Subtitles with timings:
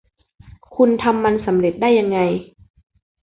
[0.75, 2.19] คุณทำมันสำเร็จได้ยังไง